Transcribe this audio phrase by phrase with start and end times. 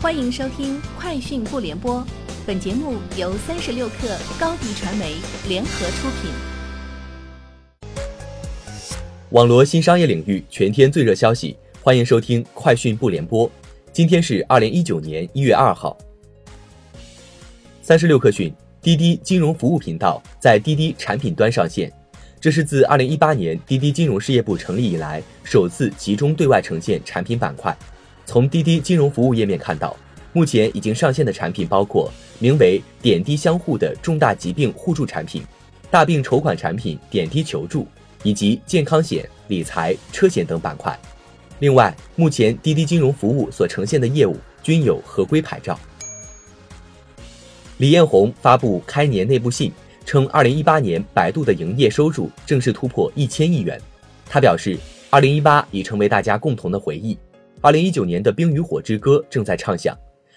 [0.00, 1.96] 欢迎收听《快讯不联播》，
[2.46, 5.16] 本节目由三十六克高低传媒
[5.48, 6.30] 联合出品。
[9.30, 13.48] 网罗新商业领域全天最热消息，欢迎收听《快讯不联播》。
[13.92, 15.98] 今天是二零一九年一月二号。
[17.82, 21.92] 三十六克讯，滴滴金融服务频道在滴滴产品端上线，
[22.40, 27.76] 这是自二零一八年滴滴金融事业部成立以来首次集中对外呈现产品板块。
[28.28, 29.96] 从滴滴金融服务页面看到，
[30.34, 35.42] 目前已经上线的产品包括名为“点滴相互”的重大疾病互助产品、
[35.90, 37.88] 大病筹款产品“点滴求助”，
[38.22, 40.94] 以及健康险、理财、车险等板块。
[41.60, 45.80] 另外，目前滴滴金融服务所呈现的业务均有合规牌照。
[47.78, 49.72] 李彦宏发布开年内部信，
[50.04, 53.80] 称二零一八年百度的营业收入正式突破一千亿元。
[54.28, 54.76] 他表示，
[55.08, 57.16] 二零一八已成为大家共同的回忆。
[57.60, 59.96] 二零一九年的《冰与火之歌》正在唱响。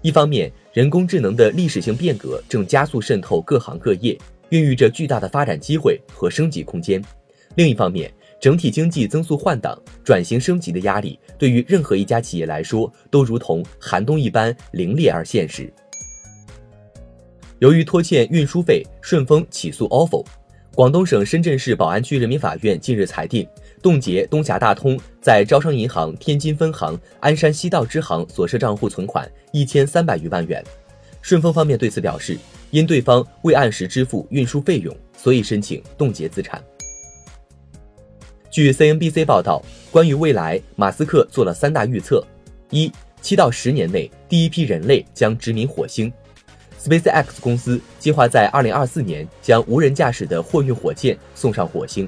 [0.00, 4.16] 一方面，人工智能的历史性变革正加速渗透各行各业，
[4.48, 7.02] 孕育着巨大的发展机会和升级空间；
[7.54, 8.10] 另一方面，
[8.40, 15.70] 整体经济增速换挡、转型升级的压力，对于任何一家企业来说，都如同寒冬一般凌冽而现实。
[17.58, 20.24] 由于拖欠运输费，顺丰起诉 ofo。
[20.74, 23.46] 广东省深圳市宝安区人民法院近日裁定。
[23.82, 30.64] 冻结东峡大通在招商银行天津分行鞍山西道支行所设账户存款一千三百余万元。
[31.20, 32.38] 顺丰方面对此表示，
[32.70, 36.62] 因对方未按时支付运输费用，所以申请冻结资产。
[38.50, 42.24] 据 CNBC 报道，关于未来，马斯克做了三大预测：
[42.70, 46.12] 一、七到十年内，第一批人类将殖民火星
[46.80, 52.06] ；SpaceX 公司计划在二零二四年将无人驾驶的货运火箭送上火星；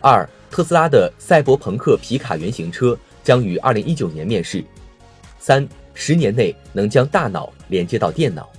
[0.00, 4.64] 二、特斯拉的赛博朋克皮卡原型车将于二零一九年面世。
[5.38, 8.50] 三十年内能将大脑连接到电脑。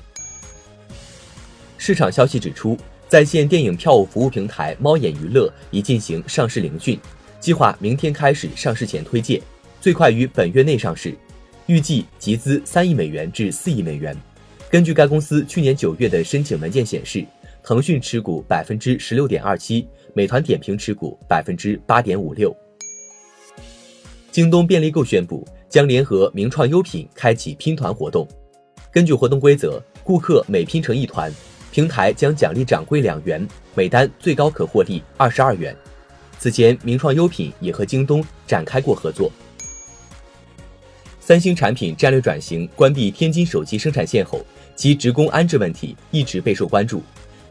[1.78, 6.98] 市场消息指出，在线电影票务服务平台猫眼娱乐已进行上市聆讯，
[7.40, 9.42] 计划明天开始上市前推介，
[9.82, 11.14] 最快于本月内上市，
[11.66, 14.16] 预计集资三亿美元至四亿美元。
[14.70, 17.26] 根据该公司去年九月的申请文件显示，
[17.64, 19.88] 腾讯持股百分之十六点二七。
[20.14, 22.54] 美团点评持股百分之八点五六。
[24.30, 28.28] 京东便利购宣布将联合名创优品开启拼团活动。
[28.92, 31.32] 根据活动规则，顾客每拼成一团，
[31.72, 35.74] 平台将奖励掌柜两元，每单最高可获利二十二元。
[36.38, 39.32] 此前，名创优品也和京东展开过合作。
[41.22, 44.46] 三星产品战略转型关闭天津手机生产线后，
[44.76, 47.02] 其职工安置问题一直备受关注。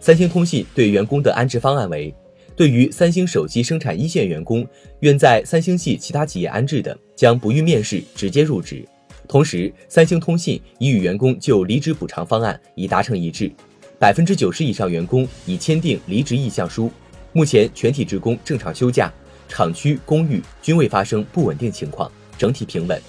[0.00, 2.12] 三星通信对员工的安置方案为。
[2.56, 4.66] 对于三星手机生产一线员工，
[5.00, 8.87] 愿在三星系其他企业安置的，将不予面试，直接入职。
[9.28, 13.50] 同时，三星通信已与员工就离职补偿方案已达成一致，
[13.99, 16.91] 百分之九十以上员工已签订离职意向书。
[17.32, 19.11] 目前全体职工正常休假，
[19.49, 23.00] 厂区、公寓均未发生不稳定情况，整体平稳。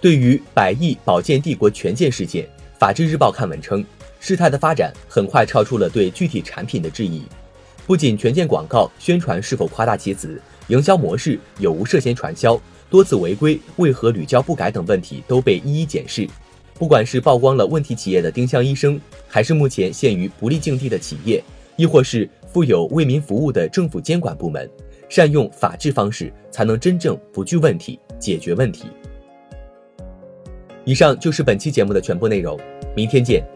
[0.00, 2.46] 对于百亿保健帝国权健事件，
[2.78, 3.84] 法制日报刊文称，
[4.28, 7.22] 事态的发展很快超出了对具体产品的质疑。
[7.86, 12.60] 不仅权健广告宣传是否夸大其词，营销模式有无涉嫌传销，
[12.90, 16.28] 多次违规为何屡教不改等问题都被一一检视。
[16.74, 21.40] 不管是曝光了问题企业的丁香医生，还是目前陷于不利境地的企业，
[21.76, 24.68] 亦或是负有为民服务的政府监管部门，
[25.08, 28.86] 善用法治方式，才能真正不惧问题，解决问题。
[30.84, 32.58] 以上就是本期节目的全部内容，
[32.96, 33.55] 明天见。